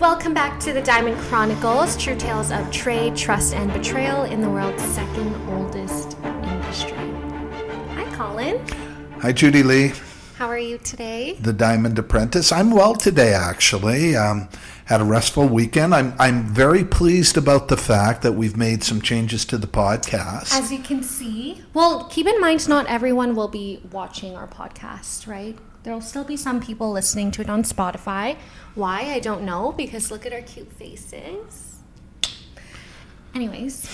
[0.00, 4.48] Welcome back to the Diamond Chronicles True Tales of Trade, Trust, and Betrayal in the
[4.48, 6.92] world's second oldest industry.
[7.94, 8.64] Hi, Colin.
[9.20, 9.92] Hi, Judy Lee,
[10.36, 11.36] How are you today?
[11.40, 12.52] the Diamond Apprentice.
[12.52, 14.14] I'm well today, actually.
[14.14, 14.48] Um,
[14.84, 15.94] had a restful weekend.
[15.94, 20.52] I'm I'm very pleased about the fact that we've made some changes to the podcast.
[20.52, 25.26] As you can see, well, keep in mind, not everyone will be watching our podcast,
[25.26, 25.58] right?
[25.88, 28.36] There will still be some people listening to it on Spotify.
[28.74, 29.04] Why?
[29.04, 31.76] I don't know, because look at our cute faces.
[33.34, 33.88] Anyways,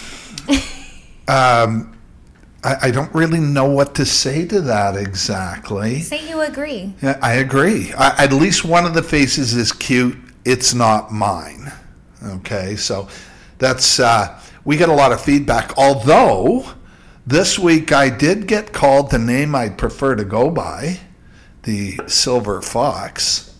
[1.28, 1.96] Um,
[2.64, 6.00] I, I don't really know what to say to that exactly.
[6.00, 6.94] say you agree.
[7.00, 7.92] Yeah, I agree.
[7.92, 10.16] I, at least one of the faces is cute.
[10.44, 11.72] It's not mine.
[12.24, 13.06] Okay, so
[13.58, 15.78] that's uh, we get a lot of feedback.
[15.78, 16.66] Although
[17.24, 20.98] this week I did get called the name I'd prefer to go by,
[21.64, 23.50] the Silver Fox.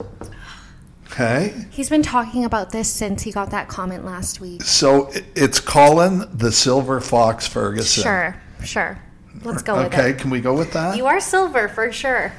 [1.13, 4.63] Okay, He's been talking about this since he got that comment last week.
[4.63, 8.03] so it's Colin the Silver Fox Ferguson.
[8.03, 8.99] Sure, sure.
[9.43, 10.97] Let's go with Okay, can we go with that?
[10.97, 12.33] You are silver for sure.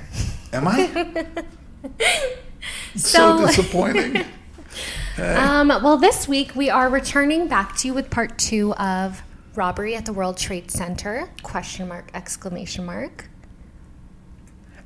[0.52, 1.26] Am I?
[2.95, 4.26] so So- disappointing.
[5.17, 9.23] Um, well, this week we are returning back to you with part two of
[9.56, 11.30] robbery at the World Trade Center?
[11.42, 12.11] Question mark!
[12.14, 13.30] Exclamation mark!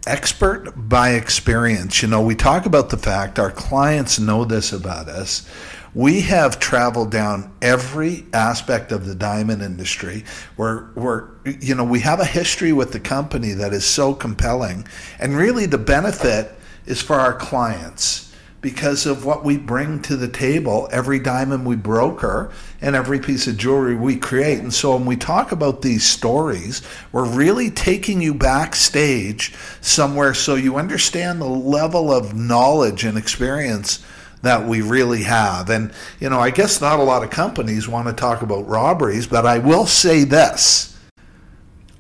[0.08, 2.02] Expert by experience.
[2.02, 5.48] You know, we talk about the fact our clients know this about us.
[5.94, 10.24] We have traveled down every aspect of the diamond industry.
[10.56, 14.88] We're, we're, you know, we have a history with the company that is so compelling.
[15.20, 18.29] And really, the benefit is for our clients
[18.62, 23.48] because of what we bring to the table every diamond we broker and every piece
[23.48, 24.60] of jewelry we create.
[24.60, 30.56] And so when we talk about these stories, we're really taking you backstage somewhere so
[30.56, 34.04] you understand the level of knowledge and experience
[34.42, 35.70] that we really have.
[35.70, 39.28] And, you know, I guess not a lot of companies want to talk about robberies,
[39.28, 40.98] but I will say this.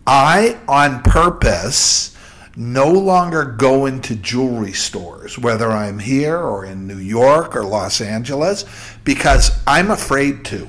[0.07, 2.15] I, on purpose,
[2.55, 8.01] no longer go into jewelry stores, whether I'm here or in New York or Los
[8.01, 8.65] Angeles,
[9.03, 10.67] because I'm afraid to.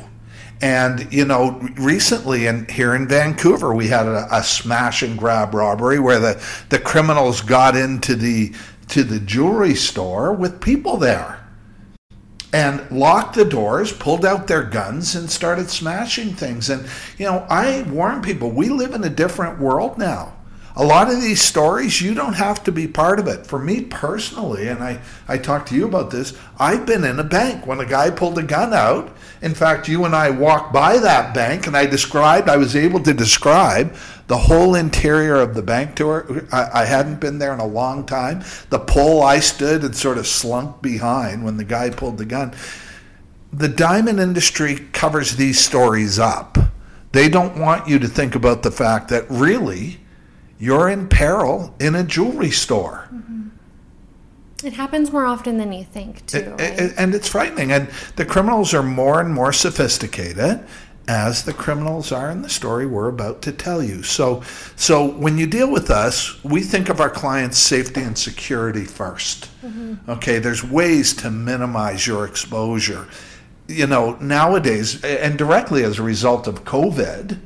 [0.62, 5.54] And you know, recently, in here in Vancouver, we had a, a smash and grab
[5.54, 8.52] robbery where the, the criminals got into the
[8.88, 11.40] to the jewelry store with people there
[12.52, 16.68] and locked the doors, pulled out their guns, and started smashing things.
[16.68, 16.86] And,
[17.16, 20.36] you know, I warn people we live in a different world now.
[20.76, 23.44] A lot of these stories, you don't have to be part of it.
[23.44, 27.24] For me personally, and I, I talked to you about this, I've been in a
[27.24, 29.14] bank when a guy pulled a gun out.
[29.42, 33.02] In fact, you and I walked by that bank and I described, I was able
[33.02, 33.96] to describe
[34.28, 36.46] the whole interior of the bank to her.
[36.52, 38.44] I, I hadn't been there in a long time.
[38.68, 42.54] The pole I stood and sort of slunk behind when the guy pulled the gun.
[43.52, 46.56] The diamond industry covers these stories up.
[47.10, 49.98] They don't want you to think about the fact that really
[50.60, 53.08] you're in peril in a jewelry store.
[53.12, 54.66] Mm-hmm.
[54.66, 56.38] It happens more often than you think, too.
[56.38, 56.80] It- right?
[56.80, 57.72] it- and it's frightening.
[57.72, 60.60] And the criminals are more and more sophisticated
[61.08, 64.02] as the criminals are in the story we're about to tell you.
[64.02, 64.42] So,
[64.76, 69.48] so when you deal with us, we think of our clients' safety and security 1st
[69.64, 70.10] mm-hmm.
[70.10, 73.08] Okay, there's ways to minimize your exposure.
[73.66, 77.38] You know, nowadays, and directly as a result of COVID,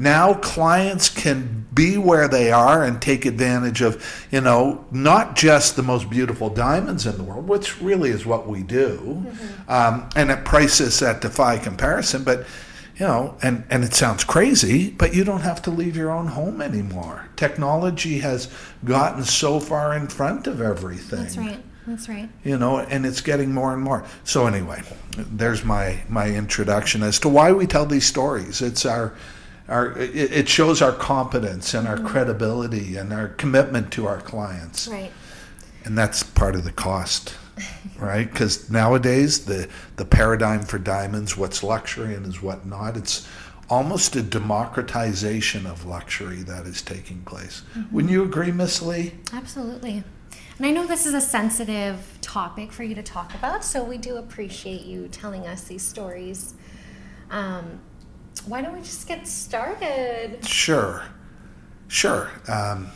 [0.00, 5.76] now clients can be where they are and take advantage of, you know, not just
[5.76, 9.26] the most beautiful diamonds in the world, which really is what we do,
[9.68, 12.46] um, and at prices that defy comparison, but
[12.96, 16.28] you know, and, and it sounds crazy, but you don't have to leave your own
[16.28, 17.28] home anymore.
[17.36, 18.50] Technology has
[18.84, 21.62] gotten so far in front of everything That's right.
[21.86, 22.28] That's right.
[22.44, 24.82] you know and it's getting more and more so anyway
[25.16, 29.14] there's my my introduction as to why we tell these stories it's our
[29.70, 35.12] our it, shows our competence and our credibility and our commitment to our clients Right.
[35.84, 37.34] and that's part of the cost
[37.98, 43.26] right because nowadays the the paradigm for diamonds what's luxury and is what not it's
[43.68, 47.62] almost a democratization of luxury that is taking place
[47.92, 50.02] wouldn't you agree miss lee Absolutely.
[50.58, 53.96] And I know this is a sensitive topic for you to talk about, so we
[53.96, 56.52] do appreciate you telling us these stories.
[57.30, 57.80] Um,
[58.46, 60.44] why don't we just get started?
[60.46, 61.04] Sure,
[61.88, 62.30] sure.
[62.48, 62.88] Um,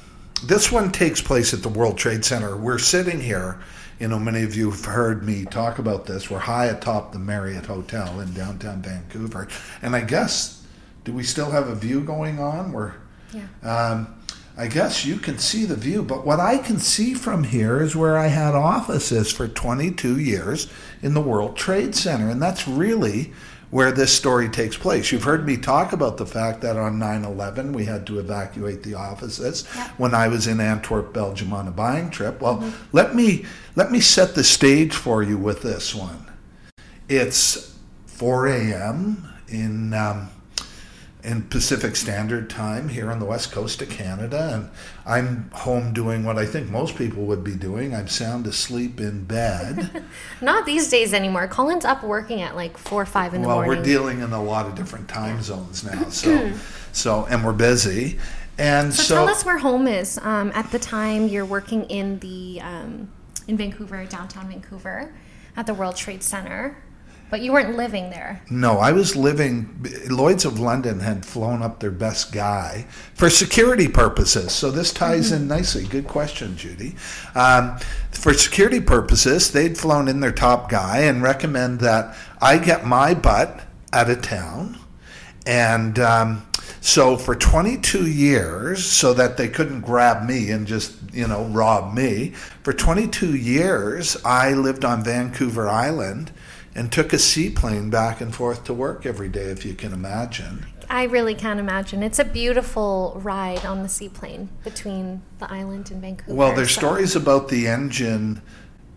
[0.45, 2.57] this one takes place at the World Trade Center.
[2.57, 3.61] We're sitting here.
[4.01, 6.29] You know, many of you have heard me talk about this.
[6.29, 9.47] We're high atop the Marriott Hotel in downtown Vancouver,
[9.83, 10.63] and I guess
[11.05, 12.73] do we still have a view going on?
[12.73, 12.93] We're
[13.33, 13.43] Yeah.
[13.63, 14.15] um,
[14.57, 17.97] I guess you can see the view, but what I can see from here is
[17.97, 20.69] where I had offices for 22 years
[21.03, 22.29] in the World Trade Center.
[22.29, 23.33] And that's really
[23.75, 25.11] where this story takes place.
[25.11, 28.85] You've heard me talk about the fact that on 9 11 we had to evacuate
[28.85, 29.89] the offices Yep.
[29.99, 32.41] when I was in Antwerp, Belgium on a buying trip.
[32.41, 36.25] Well, let me let me set the stage for you with this one.
[37.09, 37.77] It's
[38.07, 39.29] 4 a.m.
[39.49, 40.31] in um,
[41.25, 44.71] in Pacific Standard Time here on the west coast of Canada, and
[45.07, 47.95] I'm home doing what I think most people would be doing.
[47.95, 50.05] I'm sound asleep in bed.
[50.43, 51.49] Not these days anymore.
[51.49, 53.71] Colin's up working at like four or five in the well, morning.
[53.71, 56.53] Well, we're dealing in a lot of different time zones now, so
[56.93, 58.19] so and we're busy,
[58.59, 60.19] and so, so, tell us where home is.
[60.19, 63.11] Um, at the time, you're working in the um,
[63.49, 65.15] in Vancouver, downtown Vancouver,
[65.57, 66.83] at the World Trade Center,
[67.31, 68.43] but you weren't living there.
[68.51, 69.85] No, I was living.
[70.09, 74.53] Lloyd's of London had flown up their best guy for security purposes.
[74.53, 75.85] So this ties in nicely.
[75.85, 76.95] Good question, Judy.
[77.35, 77.79] Um,
[78.11, 83.15] for security purposes, they'd flown in their top guy and recommend that I get my
[83.15, 83.61] butt
[83.93, 84.79] out of town.
[85.47, 86.47] And um,
[86.81, 91.95] so for 22 years, so that they couldn't grab me and just, you know, rob
[91.95, 92.31] me,
[92.63, 96.31] for 22 years, I lived on Vancouver Island
[96.75, 100.67] and took a seaplane back and forth to work every day, if you can imagine.
[100.91, 102.03] I really can't imagine.
[102.03, 106.35] It's a beautiful ride on the seaplane between the island and Vancouver.
[106.35, 108.43] Well, there's so- stories about the engine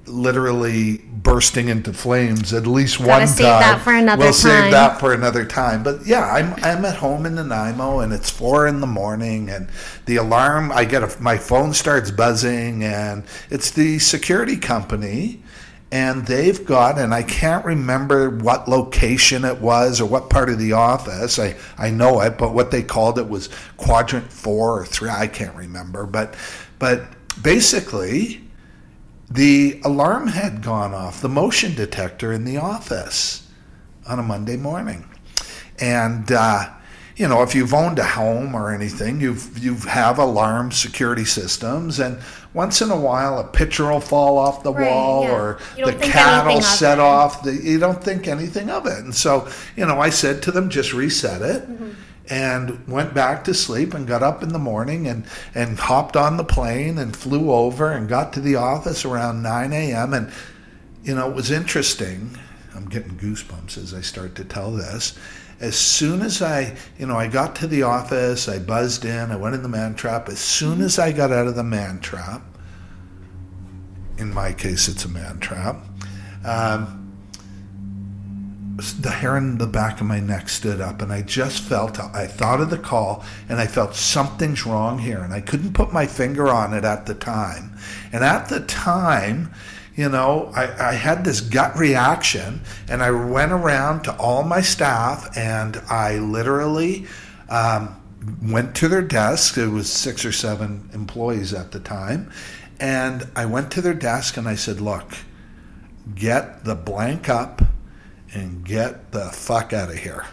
[0.05, 3.59] literally bursting into flames at least Gotta one save time.
[3.61, 4.41] that for another we'll time.
[4.63, 5.83] save that for another time.
[5.83, 9.67] But yeah, I'm I'm at home in Nanaimo and it's four in the morning and
[10.05, 10.71] the alarm.
[10.71, 15.43] I get a, my phone starts buzzing and it's the security company.
[15.89, 20.59] And they've got, and I can't remember what location it was or what part of
[20.59, 21.39] the office.
[21.39, 25.09] I, I know it, but what they called it was quadrant four or three.
[25.09, 26.05] I can't remember.
[26.05, 26.35] But,
[26.77, 27.05] but
[27.41, 28.43] basically,
[29.31, 33.47] the alarm had gone off, the motion detector in the office
[34.05, 35.07] on a Monday morning.
[35.79, 36.69] And, uh,
[37.17, 41.99] you know, if you've owned a home or anything, you've you have alarm security systems,
[41.99, 42.19] and
[42.53, 45.31] once in a while a picture will fall off the Right, wall, yeah.
[45.31, 47.41] or the cat will set off.
[47.41, 50.69] The, you don't think anything of it, and so you know, I said to them,
[50.69, 51.63] just reset it.
[51.63, 51.89] Mm-hmm.
[52.29, 55.23] And went back to sleep and got up in the morning and,
[55.55, 59.71] and hopped on the plane and flew over and got to the office around 9
[59.71, 60.13] a.m.
[60.13, 60.29] And,
[61.05, 62.37] you know, it was interesting.
[62.77, 65.17] I'm getting goosebumps as I start to tell this.
[65.59, 69.35] As soon as I, you know, I got to the office, I buzzed in, I
[69.35, 70.29] went in the man trap.
[70.29, 72.43] As soon as I got out of the man trap,
[74.19, 75.77] in my case, it's a man trap,
[76.45, 77.07] um,
[78.99, 82.27] the hair in the back of my neck stood up and I just felt I
[82.27, 86.05] thought of the call and I felt something's wrong here and I couldn't put my
[86.05, 87.75] finger on it at the time.
[88.13, 89.51] And at the time,
[89.97, 94.61] you know, I, I had this gut reaction and I went around to all my
[94.61, 97.07] staff and I literally
[97.49, 97.99] um,
[98.41, 99.57] went to their desk.
[99.57, 102.31] It was six or seven employees at the time.
[102.79, 105.13] And I went to their desk and I said, look,
[106.13, 107.63] get the blank up
[108.33, 110.25] and get the fuck out of here.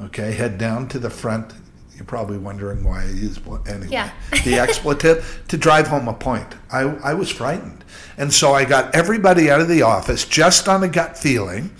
[0.00, 1.52] Okay, head down to the front.
[1.96, 3.88] You're probably wondering why I use anyway.
[3.90, 4.10] Yeah.
[4.44, 6.54] the expletive to drive home a point.
[6.72, 7.79] I, I was frightened,
[8.16, 11.70] and so I got everybody out of the office just on a gut feeling.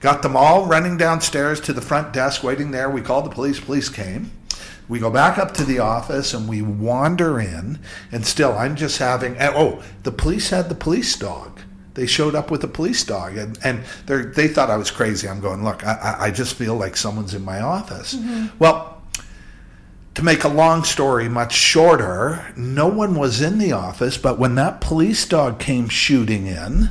[0.00, 2.88] Got them all running downstairs to the front desk, waiting there.
[2.88, 3.58] We called the police.
[3.58, 4.30] Police came.
[4.88, 7.78] We go back up to the office and we wander in,
[8.12, 9.36] and still I'm just having.
[9.40, 11.60] Oh, the police had the police dog.
[11.94, 15.28] They showed up with a police dog, and, and they they thought I was crazy.
[15.28, 18.14] I'm going, look, I, I- I just feel like someone's in my office.
[18.14, 18.56] Mm-hmm.
[18.60, 18.97] Well,
[20.18, 24.56] to make a long story much shorter, no one was in the office, but when
[24.56, 26.88] that police dog came shooting in,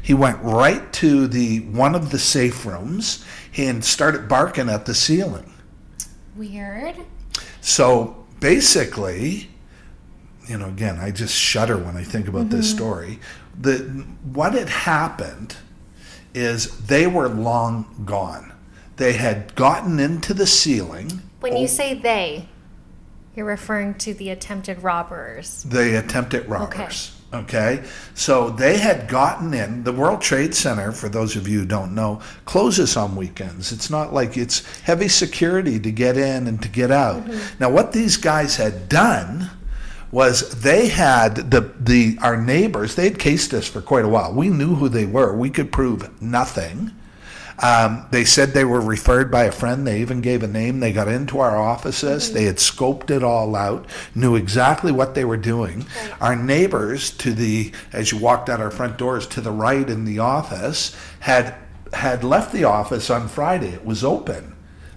[0.00, 3.22] he went right to the one of the safe rooms
[3.58, 5.52] and started barking at the ceiling.
[6.34, 6.96] Weird.
[7.60, 9.50] So basically,
[10.48, 12.78] you know, again, I just shudder when I think about this mm-hmm.
[12.78, 13.18] story.
[13.60, 13.80] The
[14.32, 15.54] what had happened
[16.32, 18.54] is they were long gone.
[18.96, 21.20] They had gotten into the ceiling.
[21.40, 21.66] When you oh.
[21.66, 22.48] say they,
[23.40, 25.62] you're referring to the attempted robbers.
[25.62, 27.16] the attempted robbers.
[27.32, 27.82] Okay.
[28.12, 29.82] So they had gotten in.
[29.82, 33.72] The World Trade Center, for those of you who don't know, closes on weekends.
[33.72, 37.24] It's not like it's heavy security to get in and to get out.
[37.24, 37.62] Mm-hmm.
[37.62, 39.48] Now, what these guys had done
[40.12, 42.94] was they had the the our neighbors.
[42.94, 44.34] they had cased us for quite a while.
[44.34, 45.34] We knew who they were.
[45.34, 46.90] We could prove nothing.
[47.62, 49.86] Um, they said they were referred by a friend.
[49.86, 50.80] They even gave a name.
[50.80, 52.32] They got into our offices.
[52.32, 55.84] They had scoped it all out, knew exactly what they were doing.
[56.20, 60.06] Our neighbors to the, as you walked out our front doors to the right in
[60.06, 61.54] the office, had
[61.92, 63.70] had left the office on Friday.
[63.70, 64.54] It was open.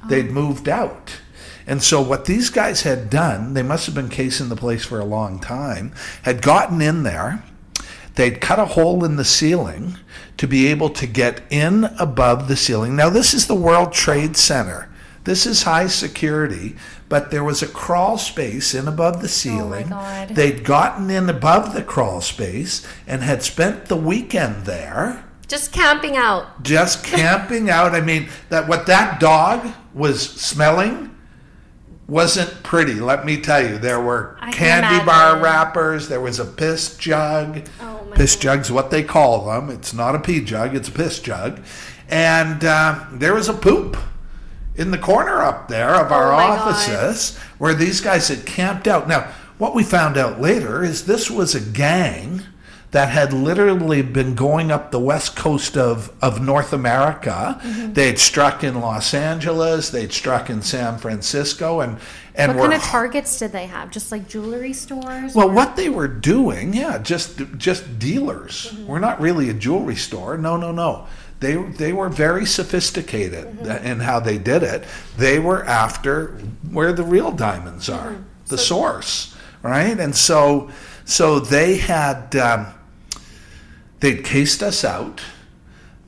[0.08, 1.20] They'd moved out.
[1.66, 5.00] And so what these guys had done, they must have been casing the place for
[5.00, 5.94] a long time,
[6.24, 7.44] had gotten in there.
[8.16, 9.98] They'd cut a hole in the ceiling
[10.38, 12.96] to be able to get in above the ceiling.
[12.96, 14.90] Now this is the World Trade Center.
[15.24, 16.76] This is high security,
[17.08, 19.88] but there was a crawl space in above the oh ceiling.
[19.90, 20.30] God.
[20.30, 26.18] They'd gotten in above the crawl space and had spent the weekend there Just camping
[26.18, 26.62] out.
[26.64, 27.96] just camping out.
[27.96, 31.16] I mean, that what that dog was smelling
[32.14, 32.94] wasn't pretty.
[32.96, 36.08] Let me tell you, there were I candy bar wrappers.
[36.08, 37.64] There was a piss jug.
[37.82, 38.42] Oh, piss God.
[38.42, 39.70] jug's what they call them.
[39.70, 40.76] It's not a pee jug.
[40.76, 41.60] It's a piss jug.
[42.10, 43.98] And uh, there was a poop
[44.76, 46.60] in the corner up there of our Oh, my God.
[46.60, 49.08] offices where these guys had camped out.
[49.08, 52.44] Now, what we found out later is this was a gang
[52.94, 57.60] that had literally been going up the west coast of, of North America.
[57.62, 57.94] Mm-hmm.
[57.94, 61.98] They'd struck in Los Angeles, they'd struck in San Francisco, and,
[62.36, 63.92] and What kind of targets did they have?
[63.92, 65.36] Just like jewelry stores?
[65.36, 68.72] well, or- what they were doing, yeah, just just dealers.
[68.72, 68.88] Mm-hmm.
[68.88, 70.38] We're not really a jewelry store.
[70.38, 71.08] No, no, no.
[71.40, 73.86] They they were very sophisticated Mm-hmm.
[73.86, 74.84] in how they did it.
[75.18, 76.38] They were after
[76.72, 78.24] where the real diamonds are, Mm-hmm.
[78.48, 80.00] the source, right?
[80.00, 80.70] And so
[81.06, 82.68] so they had um,
[84.04, 85.22] they'd cased us out.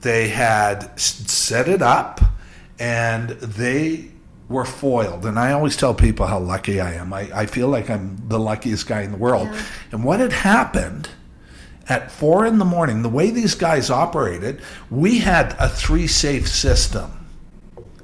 [0.02, 2.20] They had set it up,
[2.78, 4.12] and they
[4.50, 5.26] were foiled.
[5.26, 7.14] And I always tell people how lucky I am.
[7.14, 9.48] I, I feel like I'm the luckiest guy in the world.
[9.48, 9.64] Yeah.
[9.94, 11.08] And what had happened
[11.88, 14.62] at four in the morning, the way these guys operated,
[14.92, 17.26] we had a three safe system.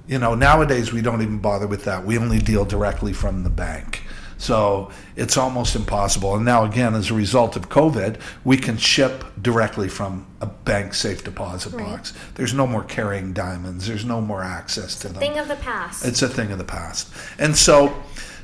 [0.07, 2.05] You know, nowadays we don't even bother with that.
[2.05, 4.03] We only deal directly from the bank.
[4.41, 6.35] So it's almost impossible.
[6.35, 10.95] And now, again, as a result of COVID, we can ship directly from a bank
[10.95, 11.85] safe deposit Right.
[11.85, 12.13] box.
[12.33, 15.19] There's no more carrying diamonds, there's no more access to them.
[15.19, 16.03] Thing of the past.
[16.05, 17.09] It's a thing of the past.
[17.37, 17.93] And so,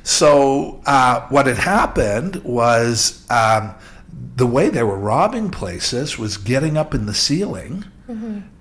[0.04, 3.74] so uh, what had happened was um,
[4.36, 7.84] the way they were robbing places was getting up in the ceiling,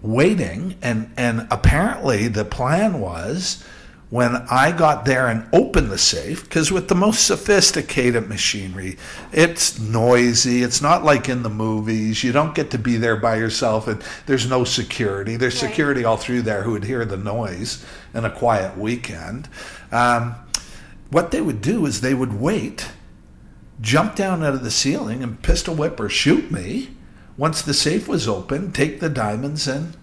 [0.02, 3.64] waiting, and and apparently the plan was.
[4.10, 8.98] When I got there and opened the safe, because with the most sophisticated machinery,
[9.34, 10.64] it's noisy.
[10.64, 12.24] It's not like in the movies.
[12.24, 15.36] You don't get to be there by yourself, and there's no security.
[15.36, 15.70] There's Right.
[15.70, 17.84] security all through there who would hear the noise
[18.14, 19.50] in a quiet weekend.
[19.92, 20.36] Um,
[21.12, 22.86] what they would do is they would wait,
[23.82, 26.92] jump down out of the ceiling, and pistol whip or shoot me.
[27.36, 29.96] Once the safe was open, take the diamonds and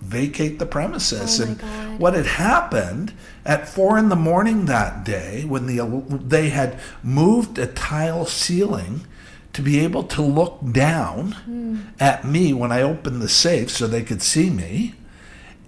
[0.00, 1.40] vacate the premises.
[1.40, 1.98] Oh, and God.
[2.00, 3.12] what had happened
[3.44, 5.80] at four in the morning that day, when the
[6.26, 9.06] they had moved a tile ceiling
[9.52, 11.76] to be able to look down Hmm.
[11.98, 14.94] at me when I opened the safe, so they could see me,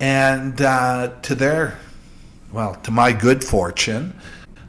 [0.01, 1.79] and uh, to their,
[2.53, 4.15] well, to my good fortune,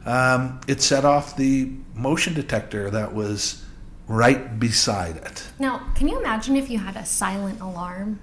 [0.06, 3.64] um, it set off the motion detector that was
[4.08, 5.44] right beside it.
[5.58, 8.18] now, can you imagine if you had a silent alarm?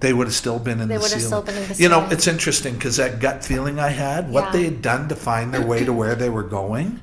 [0.00, 1.26] They would have still been in They the would have ceiling.
[1.44, 4.44] still been in the You know, it's interesting because that gut feeling I had, what
[4.46, 4.52] Yeah.
[4.52, 7.00] they had done to find their way to where they were going,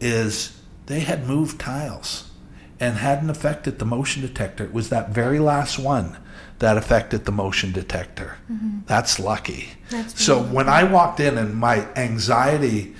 [0.00, 2.30] is they had moved tiles
[2.78, 4.64] and hadn't affected the motion detector.
[4.64, 6.18] It was that very last one
[6.58, 8.36] that affected the motion detector.
[8.86, 9.70] That's lucky.
[9.90, 9.96] Mm-hmm.
[9.96, 12.94] That's so really when I walked in and my anxiety,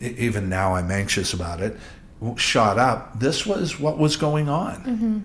[0.00, 1.76] even now I'm anxious about it,
[2.36, 3.18] shot up.
[3.18, 4.74] This was what was going on.
[4.84, 5.18] Mm-hmm.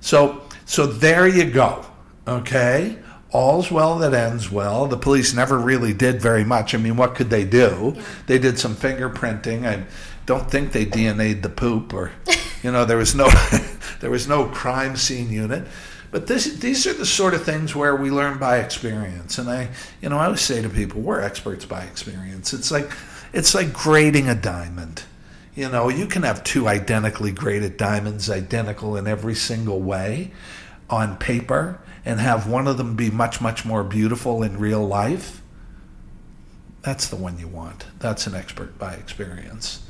[0.00, 1.84] So so there you go.
[2.28, 2.98] Okay?
[3.30, 4.86] All's well that ends well.
[4.86, 6.74] The police never really did very much.
[6.74, 7.94] I mean, what could they do?
[7.94, 8.02] Yeah.
[8.26, 9.66] They did some fingerprinting.
[9.66, 9.84] I
[10.26, 12.12] don't think they DNA'd the poop or
[12.62, 13.28] you know, there was no
[14.00, 15.66] there was no crime scene unit.
[16.10, 19.36] But this, these are the sort of things where we learn by experience.
[19.36, 19.68] And I,
[20.00, 22.54] you know, I always say to people, we're experts by experience.
[22.54, 22.90] It's like,
[23.34, 25.02] it's like grading a diamond.
[25.54, 30.30] You know, you can have two identically graded diamonds, identical in every single way
[30.90, 35.42] on paper, and have one of them be much, much more beautiful in real life.
[36.82, 37.86] That's the one you want.
[37.98, 39.82] That's an expert by experience.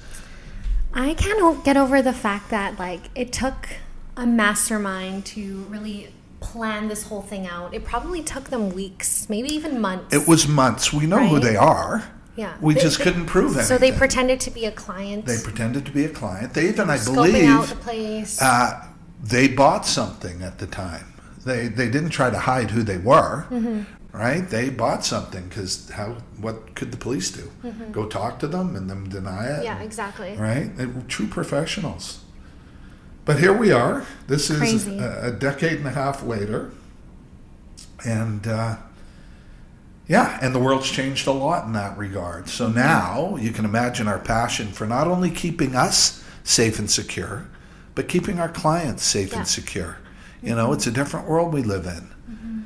[0.94, 3.68] I can't get over the fact that like it took
[4.16, 7.74] a mastermind to really plan this whole thing out.
[7.74, 10.14] It probably took them weeks, maybe even months.
[10.14, 10.92] It was months.
[10.92, 12.04] We know who they are.
[12.36, 12.54] yeah.
[12.60, 13.64] We They- just they- couldn't prove anything.
[13.66, 15.26] So they pretended to be a client.
[15.26, 16.54] They pretended to be a client.
[16.54, 18.40] They even, I scoping out the believe, place.
[18.40, 18.84] uh,
[19.22, 21.12] they bought something at the time.
[21.44, 23.82] They they didn't try to hide who they were, Mm-hmm.
[24.16, 24.48] right?
[24.48, 26.16] They bought something because how?
[26.40, 27.50] What could the police do?
[27.92, 29.50] Go talk to them and then deny it?
[29.50, 29.62] Mm-hmm.
[29.64, 30.36] Yeah, exactly.
[30.36, 30.76] right?
[30.76, 32.20] They were true professionals.
[33.24, 34.06] But here we are.
[34.26, 36.70] This is a, a decade and a half later,
[38.04, 38.76] and uh,
[40.06, 42.48] yeah, and the world's changed a lot in that regard.
[42.48, 47.46] So now you can imagine our passion for not only keeping us safe and secure,
[47.98, 49.38] but keeping our clients safe Yeah.
[49.38, 49.96] and secure.
[50.40, 52.64] You know, it's a different world we live in.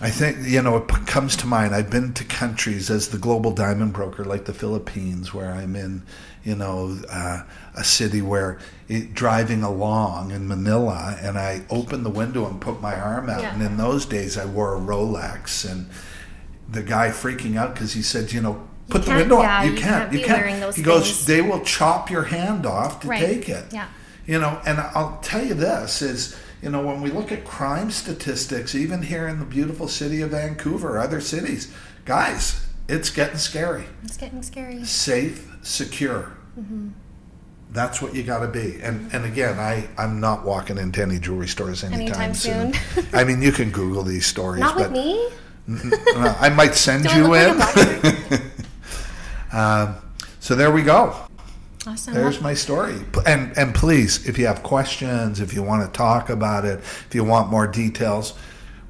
[0.00, 1.74] I think, you know, it p- comes to mind.
[1.74, 6.04] I've been to countries as the global diamond broker, like the Philippines, where I'm in,
[6.42, 7.42] you know, uh,
[7.74, 12.80] a city where it, driving along in Manila, and I opened the window and put
[12.80, 13.42] my arm out.
[13.42, 13.52] Yeah.
[13.52, 15.90] And in those days, I wore a Rolex, and
[16.66, 19.64] the guy freaking out because he said, you know, put the window yeah, up.
[19.64, 20.12] You you can't.
[20.12, 20.74] You can't.
[20.74, 21.26] he goes, things.
[21.26, 23.20] they will chop your hand off to Right.
[23.20, 23.72] take it.
[23.72, 23.88] Yeah.
[24.26, 27.90] You know, and I'll tell you this is, you know, when we look at crime
[27.90, 31.72] statistics, even here in the beautiful city of Vancouver, other cities,
[32.04, 33.84] guys, it's getting scary.
[34.02, 34.84] It's getting scary.
[34.84, 36.32] Safe, secure.
[36.58, 36.88] Mm-hmm.
[37.72, 38.80] That's what you got to be.
[38.82, 42.72] And and again, I I'm not walking into any jewelry stores anytime, Anytime soon.
[43.12, 45.28] I mean, you can Google these stories, Not with me.
[45.68, 47.60] uh, I might send you in.
[49.56, 49.96] um,
[50.40, 51.16] so there we go.
[51.86, 52.14] Awesome.
[52.14, 52.96] There's my story.
[53.26, 57.14] And and please, if you have questions, if you want to talk about it, if
[57.14, 58.34] you want more details,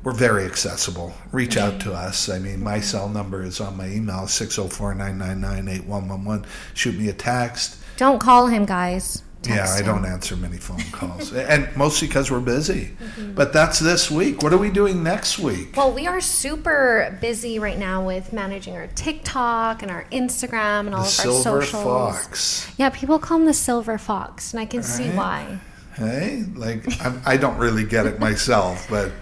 [0.03, 1.15] we're very accessible.
[1.31, 2.29] Reach out to us.
[2.29, 6.47] I mean, my cell number is on my email 604-999-8111.
[6.75, 7.77] Shoot me a text.
[7.97, 9.23] Don't call him, guys.
[9.45, 11.33] Yeah, I don't answer many phone calls.
[11.33, 12.91] and mostly because we're busy.
[12.99, 13.35] Mm-hmm.
[13.35, 14.43] But that's this week.
[14.43, 15.77] What are we doing next week?
[15.77, 20.95] Well, we are super busy right now with managing our TikTok and our Instagram and
[20.95, 21.85] all The of Silver our socials.
[21.85, 22.73] Fox.
[22.77, 25.61] Yeah, people call him the silver fox, and I can see why.
[25.95, 29.13] Hey, like I'm, I don't really get it myself, but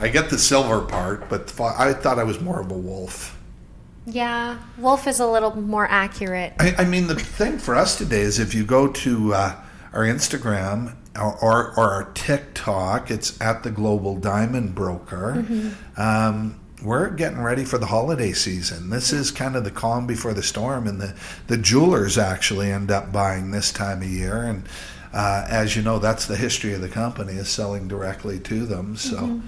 [0.00, 1.28] I get the silver part.
[1.28, 3.38] But I thought I was more of a wolf.
[4.06, 6.52] Yeah, wolf is a little more accurate.
[6.58, 9.56] I, I mean, the thing for us today is if you go to uh,
[9.92, 15.44] our Instagram or, or, or our TikTok, it's at the Global Diamond Broker.
[15.96, 18.90] Um, we're getting ready for the holiday season.
[18.90, 21.14] This is kind of the calm before the storm, and the,
[21.46, 24.42] the jewelers actually end up buying this time of year.
[24.42, 24.68] And
[25.14, 28.96] uh, as you know, that's the history of the company is selling directly to them.
[28.96, 29.40] So,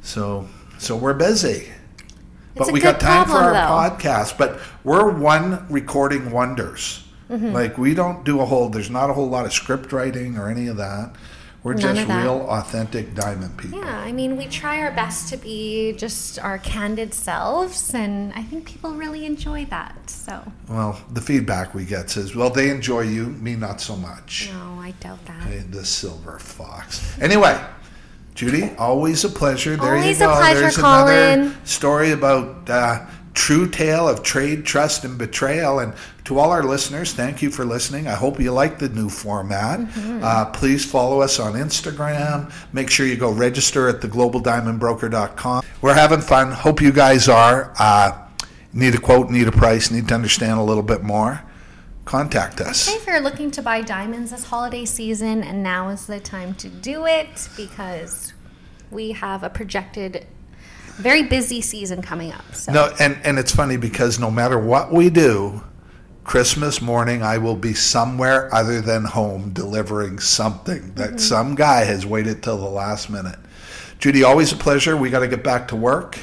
[0.00, 1.72] so, so we're busy.
[2.58, 4.38] But we got time for our problem, podcast.
[4.38, 7.04] But we're one recording wonders.
[7.30, 7.52] Mm-hmm.
[7.52, 8.68] Like we don't do a whole.
[8.68, 11.14] There's not a whole lot of script writing or any of that.
[11.64, 13.80] We're None just real, authentic diamond people.
[13.80, 18.42] Yeah, I mean, we try our best to be just our candid selves, and I
[18.44, 20.08] think people really enjoy that.
[20.08, 24.50] So, Well, the feedback we get says, "Well, they enjoy you, me not so much."
[24.52, 25.42] no, I doubt that.
[25.42, 27.02] Hey, the silver fox.
[27.20, 27.60] Anyway,
[28.38, 29.74] Judy, always a pleasure.
[29.74, 30.36] There Always you a go.
[30.36, 35.80] pleasure, There's another story about uh, true tale of trade, trust, and betrayal.
[35.80, 38.06] And to all our listeners, thank you for listening.
[38.06, 39.80] I hope you like the new format.
[39.80, 40.20] Mm-hmm.
[40.22, 42.52] Uh, please follow us on Instagram.
[42.72, 45.64] Make sure you go register at theglobaldiamondbroker.com.
[45.82, 46.52] We're having fun.
[46.52, 47.74] Hope you guys are.
[47.76, 48.24] Uh,
[48.72, 51.42] need a quote, need a price, need to understand a little bit more.
[52.08, 52.88] Contact us.
[52.88, 56.70] If you're looking to buy diamonds this holiday season, and now is the time to
[56.70, 58.32] do it because
[58.90, 60.26] we have a projected
[60.96, 62.54] very busy season coming up.
[62.54, 65.62] So, No, and and it's funny because no matter what we do,
[66.24, 71.18] Christmas morning I will be somewhere other than home delivering something that mm-hmm.
[71.18, 73.38] some guy has waited till the last minute.
[73.98, 74.96] Judy, always a pleasure.
[74.96, 76.18] We got to get back to work.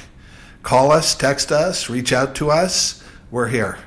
[0.63, 3.04] Call us, text us, reach out to us.
[3.30, 3.78] We're here.